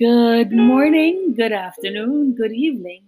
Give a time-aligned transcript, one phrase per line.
[0.00, 3.02] Good morning, good afternoon, good evening.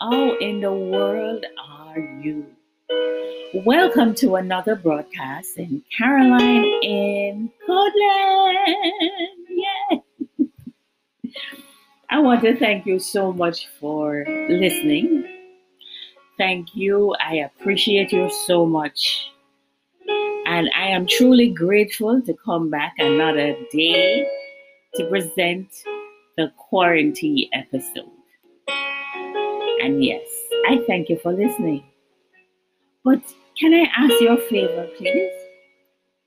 [0.00, 2.44] How in the world are you?
[3.64, 8.58] Welcome to another broadcast in Caroline in Portland.
[9.50, 9.98] Yeah.
[12.10, 15.24] I want to thank you so much for listening.
[16.38, 17.14] Thank you.
[17.24, 19.30] I appreciate you so much.
[20.46, 24.26] And I am truly grateful to come back another day
[24.96, 25.68] to present
[26.36, 28.10] the quarantine episode.
[29.82, 30.26] And yes,
[30.68, 31.84] I thank you for listening.
[33.04, 33.20] But
[33.58, 35.32] can I ask you a favor, please?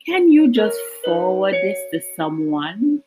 [0.06, 3.02] Can you just forward this to someone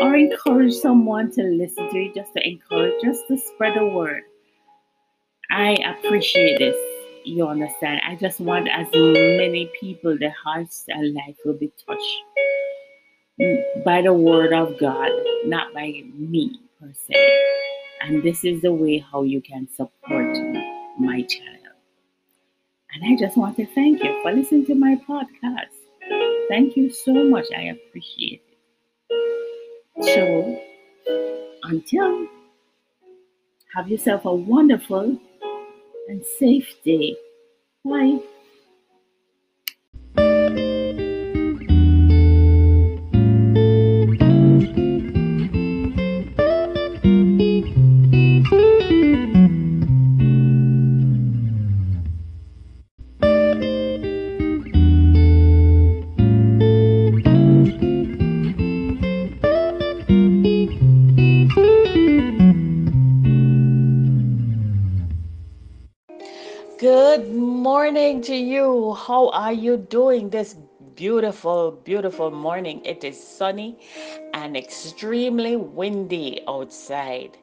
[0.00, 4.22] or encourage someone to listen to it, just to encourage, just to spread the word?
[5.50, 6.76] I appreciate this.
[7.24, 8.02] You understand?
[8.06, 12.24] I just want as many people, their hearts and life will be touched
[13.84, 15.10] by the word of God,
[15.44, 17.14] not by me per se.
[18.00, 20.36] And this is the way how you can support
[20.98, 21.74] my channel.
[22.92, 25.74] And I just want to thank you for listening to my podcast.
[26.48, 27.46] Thank you so much.
[27.56, 30.04] I appreciate it.
[30.04, 30.60] So,
[31.64, 32.28] until
[33.74, 35.18] have yourself a wonderful
[36.08, 37.16] and safe day.
[37.84, 38.20] Bye.
[68.04, 68.92] Morning to you.
[68.92, 70.56] How are you doing this
[70.94, 72.84] beautiful, beautiful morning?
[72.84, 73.78] It is sunny
[74.34, 77.38] and extremely windy outside.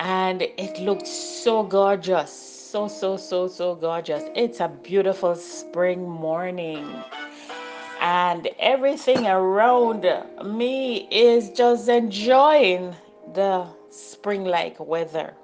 [0.00, 2.32] And it looks so gorgeous.
[2.32, 4.24] So, so, so, so gorgeous.
[4.34, 6.84] It's a beautiful spring morning.
[8.00, 10.04] And everything around
[10.44, 12.96] me is just enjoying
[13.32, 15.34] the spring like weather.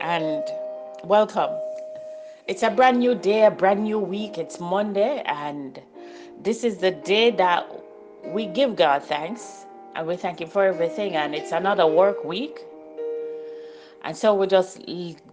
[0.00, 0.42] And
[1.04, 1.63] welcome
[2.46, 4.36] it's a brand new day, a brand new week.
[4.36, 5.80] It's Monday, and
[6.42, 7.66] this is the day that
[8.26, 11.16] we give God thanks and we thank Him for everything.
[11.16, 12.60] And it's another work week.
[14.02, 14.82] And so we just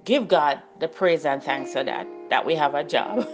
[0.06, 3.28] give God the praise and thanks for that, that we have a job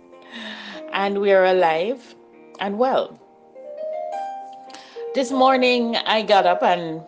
[0.92, 2.14] and we are alive
[2.58, 3.18] and well.
[5.14, 7.02] This morning I got up and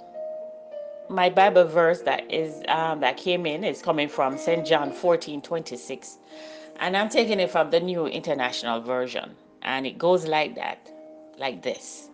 [1.09, 4.67] my Bible verse that is um, that came in is coming from St.
[4.67, 6.19] John 14 26.
[6.81, 9.37] And I'm taking it from the New International Version.
[9.63, 10.91] And it goes like that,
[11.39, 12.11] like this.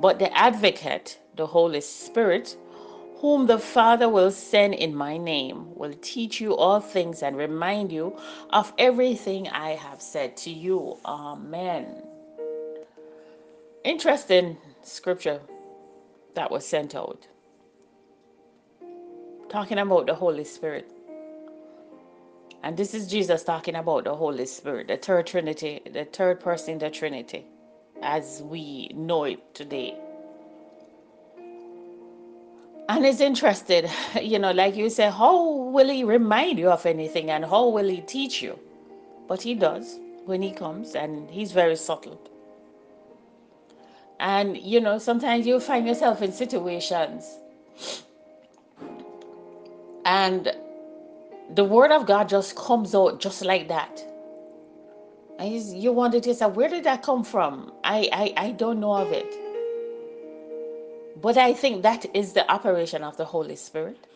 [0.00, 2.56] But the advocate, the Holy Spirit,
[3.16, 7.92] whom the Father will send in my name, will teach you all things and remind
[7.92, 8.16] you
[8.50, 10.98] of everything I have said to you.
[11.04, 12.02] Amen.
[13.84, 15.40] Interesting scripture
[16.34, 17.26] that was sent out
[19.48, 20.90] talking about the Holy Spirit.
[22.62, 26.74] And this is Jesus talking about the Holy Spirit, the third Trinity, the third person
[26.74, 27.44] in the Trinity,
[28.02, 29.96] as we know it today.
[32.88, 33.90] And it's interested,
[34.20, 37.88] you know, like you say, how will he remind you of anything and how will
[37.88, 38.58] he teach you?
[39.28, 42.20] But he does when he comes, and he's very subtle.
[44.18, 47.38] And, you know, sometimes you find yourself in situations
[50.16, 50.52] and
[51.54, 54.02] the word of God just comes out just like that.
[55.38, 55.52] And
[55.84, 57.72] you wonder to say, where did that come from?
[57.84, 59.30] I, I, I don't know of it.
[61.20, 64.06] But I think that is the operation of the Holy Spirit.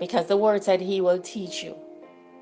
[0.00, 1.74] Because the word said he will teach you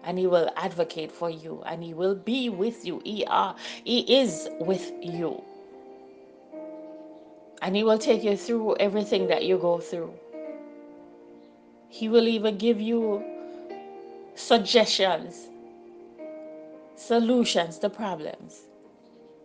[0.04, 3.00] and he will advocate for you and he will be with you.
[3.04, 3.54] He, are,
[3.84, 5.42] he is with you.
[7.62, 10.12] And he will take you through everything that you go through.
[11.94, 13.22] He will even give you
[14.34, 15.46] suggestions,
[16.96, 18.62] solutions to problems,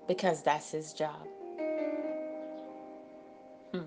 [0.08, 1.28] because that's his job.
[3.72, 3.84] Hmm.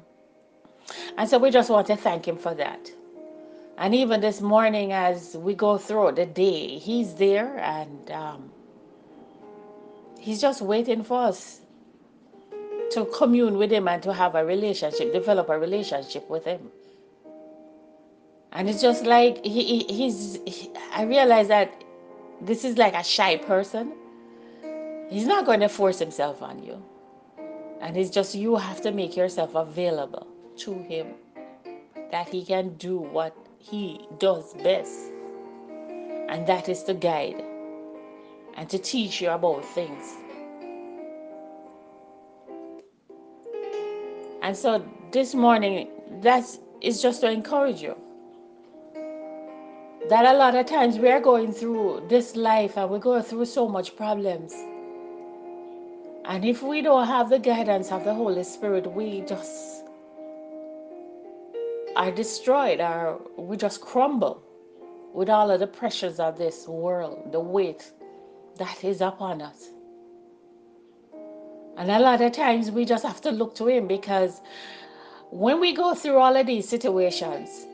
[1.18, 2.88] And so we just want to thank him for that.
[3.78, 8.52] And even this morning, as we go through the day, he's there and um,
[10.20, 11.62] he's just waiting for us
[12.92, 16.70] to commune with him and to have a relationship, develop a relationship with him.
[18.52, 21.84] And it's just like he, he's, he, I realize that
[22.40, 23.92] this is like a shy person.
[25.08, 26.82] He's not going to force himself on you.
[27.82, 30.26] And it's just you have to make yourself available
[30.58, 31.08] to Him,
[32.12, 35.10] that He can do what He does best,
[36.28, 37.42] and that is to guide
[38.54, 40.14] and to teach you about things.
[44.42, 45.88] And so this morning,
[46.20, 46.44] that
[46.80, 47.96] is just to encourage you
[50.08, 53.44] that a lot of times we are going through this life and we go through
[53.44, 54.52] so much problems.
[56.24, 59.84] And if we don't have the guidance of the Holy Spirit, we just
[61.94, 64.42] are destroyed or we just crumble
[65.14, 67.92] with all of the pressures of this world, the weight
[68.56, 69.70] that is upon us.
[71.76, 74.40] And a lot of times we just have to look to Him because
[75.30, 77.66] when we go through all of these situations,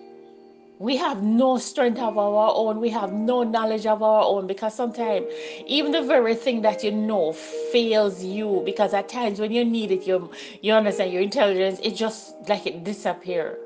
[0.79, 2.81] we have no strength of our own.
[2.81, 5.27] We have no knowledge of our own because sometimes
[5.67, 9.91] even the very thing that you know fails you because at times when you need
[9.91, 10.31] it, you
[10.63, 13.59] you understand your intelligence, it just like it disappear.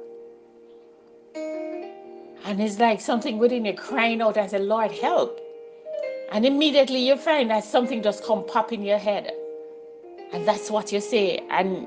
[2.44, 5.38] And it's like something within you crying out and say, Lord, help.
[6.32, 9.30] And immediately you find that something just come pop in your head.
[10.32, 11.40] And that's what you say.
[11.50, 11.86] And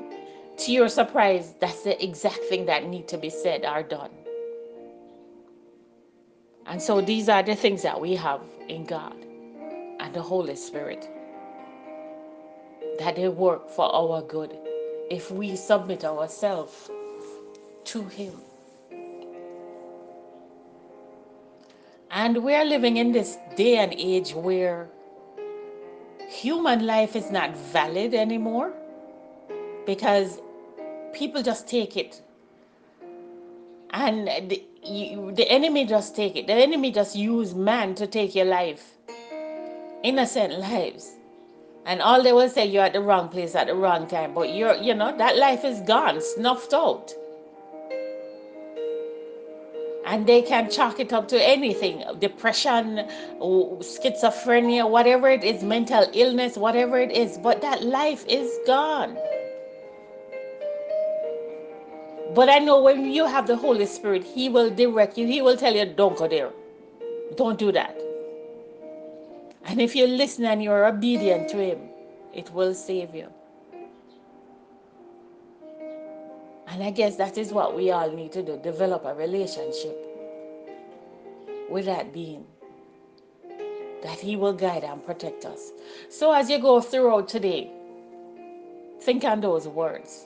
[0.58, 4.15] to your surprise, that's the exact thing that need to be said or done.
[6.68, 9.16] And so these are the things that we have in God
[10.00, 11.10] and the Holy Spirit.
[13.00, 14.58] That they work for our good
[15.10, 16.90] if we submit ourselves
[17.86, 18.34] to Him.
[22.12, 24.88] And we're living in this day and age where
[26.30, 28.74] human life is not valid anymore
[29.86, 30.40] because
[31.14, 32.22] people just take it
[33.96, 36.48] and the, you, the enemy just take it.
[36.48, 38.98] The enemy just use man to take your life.
[40.04, 41.12] Innocent lives.
[41.86, 44.34] And all they will say you're at the wrong place at the wrong time.
[44.34, 47.14] But you're you know that life is gone snuffed out.
[50.06, 52.04] And they can chalk it up to anything.
[52.20, 53.08] Depression
[53.40, 57.38] schizophrenia whatever it is mental illness whatever it is.
[57.38, 59.18] But that life is gone
[62.36, 65.58] but i know when you have the holy spirit he will direct you he will
[65.58, 66.52] tell you don't go there
[67.38, 67.98] don't do that
[69.66, 71.80] and if you listen and you're obedient to him
[72.34, 73.28] it will save you
[76.76, 79.98] And I guess that is what we all need to do develop a relationship
[81.70, 82.46] with that being.
[84.04, 85.72] That He will guide and protect us.
[86.10, 87.72] So as you go throughout today,
[89.00, 90.26] think on those words.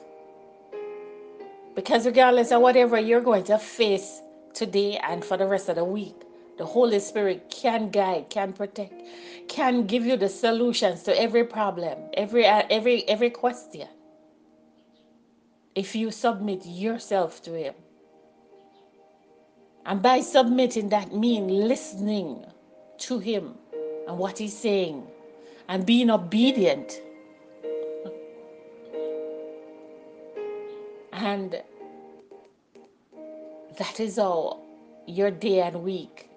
[1.80, 4.22] Because regardless of whatever you're going to face
[4.54, 6.26] today and for the rest of the week,
[6.58, 9.02] the Holy Spirit can guide, can protect,
[9.48, 13.88] can give you the solutions to every problem, every uh, every every question
[15.74, 17.76] if you submit yourself to Him.
[19.86, 22.44] And by submitting, that means listening
[22.98, 23.54] to Him
[24.06, 25.08] and what He's saying
[25.70, 27.00] and being obedient.
[31.12, 31.62] And
[33.80, 34.60] that is how
[35.08, 36.30] your day and week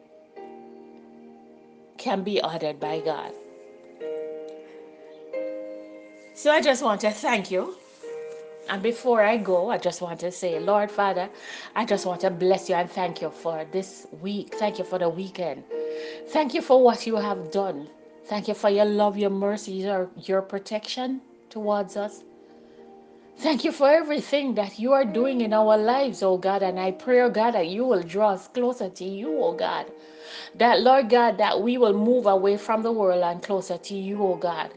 [1.98, 3.32] can be ordered by God.
[6.34, 7.76] So I just want to thank you
[8.68, 11.28] and before I go, I just want to say, Lord Father,
[11.74, 14.54] I just want to bless you and thank you for this week.
[14.54, 15.64] Thank you for the weekend.
[16.28, 17.88] Thank you for what you have done.
[18.26, 21.20] Thank you for your love, your mercy, your, your protection
[21.50, 22.22] towards us.
[23.38, 26.62] Thank you for everything that you are doing in our lives, oh God.
[26.62, 29.86] And I pray, oh God, that you will draw us closer to you, oh God.
[30.56, 34.22] That, Lord God, that we will move away from the world and closer to you,
[34.22, 34.70] oh God.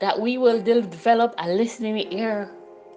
[0.00, 2.50] That we will develop a listening ear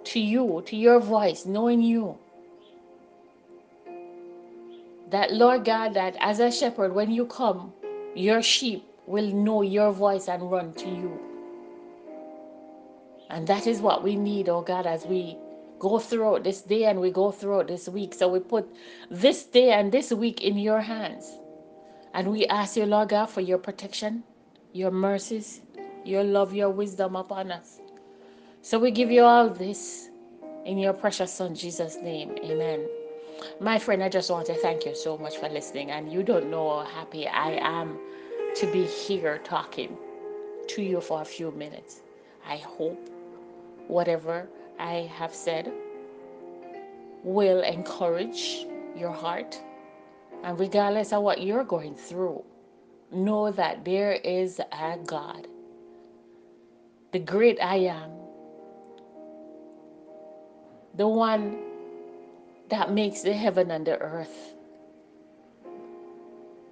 [0.04, 2.18] to you, to your voice, knowing you.
[5.10, 7.72] That, Lord God, that as a shepherd, when you come,
[8.14, 11.31] your sheep will know your voice and run to you.
[13.32, 15.38] And that is what we need, oh God, as we
[15.78, 18.12] go throughout this day and we go throughout this week.
[18.12, 18.68] So we put
[19.10, 21.38] this day and this week in your hands.
[22.12, 24.22] And we ask you, Lord God, for your protection,
[24.74, 25.62] your mercies,
[26.04, 27.80] your love, your wisdom upon us.
[28.60, 30.10] So we give you all this
[30.66, 32.36] in your precious Son, Jesus' name.
[32.44, 32.86] Amen.
[33.60, 35.90] My friend, I just want to thank you so much for listening.
[35.90, 37.98] And you don't know how happy I am
[38.56, 39.96] to be here talking
[40.68, 42.02] to you for a few minutes.
[42.46, 43.08] I hope
[43.92, 45.70] whatever I have said
[47.22, 49.60] will encourage your heart.
[50.42, 52.42] And regardless of what you're going through,
[53.12, 55.46] know that there is a God,
[57.12, 58.10] the great I am,
[60.96, 61.58] the one
[62.70, 64.54] that makes the heaven and the earth,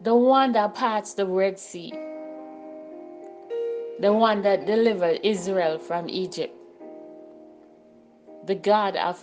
[0.01, 1.93] the one that parts the Red Sea,
[4.01, 6.57] the one that delivered Israel from Egypt,
[8.51, 9.23] the God of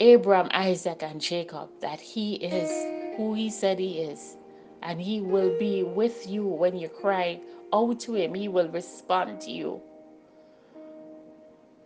[0.00, 2.68] Abraham, Isaac, and Jacob, that He is
[3.16, 4.36] who He said He is.
[4.82, 7.38] And He will be with you when you cry
[7.72, 9.80] out to Him, He will respond to you.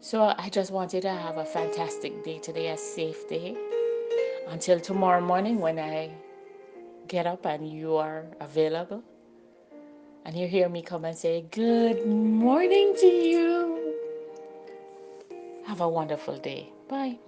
[0.01, 3.55] So I just wanted to have a fantastic day today, a safe day.
[4.49, 6.11] Until tomorrow morning when I
[7.07, 9.03] get up and you are available
[10.25, 13.78] and you hear me come and say, Good morning to you.
[15.69, 16.73] Have a wonderful day.
[16.89, 17.19] Bye.